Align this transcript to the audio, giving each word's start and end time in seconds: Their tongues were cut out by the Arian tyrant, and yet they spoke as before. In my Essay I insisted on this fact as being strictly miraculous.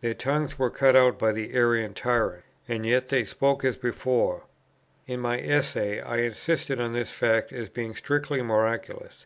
Their 0.00 0.12
tongues 0.12 0.58
were 0.58 0.68
cut 0.68 0.94
out 0.94 1.18
by 1.18 1.32
the 1.32 1.54
Arian 1.54 1.94
tyrant, 1.94 2.44
and 2.68 2.84
yet 2.84 3.08
they 3.08 3.24
spoke 3.24 3.64
as 3.64 3.78
before. 3.78 4.42
In 5.06 5.20
my 5.20 5.40
Essay 5.40 6.02
I 6.02 6.18
insisted 6.18 6.78
on 6.78 6.92
this 6.92 7.10
fact 7.12 7.50
as 7.50 7.70
being 7.70 7.94
strictly 7.94 8.42
miraculous. 8.42 9.24